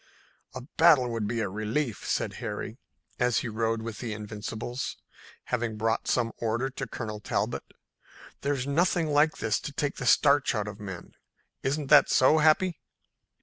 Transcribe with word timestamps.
"A 0.55 0.61
battle 0.77 1.09
would 1.09 1.27
be 1.27 1.41
a 1.41 1.47
relief," 1.47 2.07
said 2.09 2.33
Harry, 2.41 2.79
as 3.19 3.37
he 3.45 3.47
rode 3.47 3.83
with 3.83 3.99
the 3.99 4.13
Invincibles, 4.13 4.97
having 5.43 5.77
brought 5.77 6.07
some 6.07 6.31
order 6.37 6.71
to 6.71 6.87
Colonel 6.87 7.19
Talbot. 7.19 7.71
"There's 8.41 8.65
nothing 8.65 9.09
like 9.11 9.37
this 9.37 9.59
to 9.59 9.71
take 9.71 9.97
the 9.97 10.07
starch 10.07 10.55
out 10.55 10.67
of 10.67 10.79
men. 10.79 11.11
Isn't 11.61 11.91
that 11.91 12.09
so, 12.09 12.39
Happy?" 12.39 12.79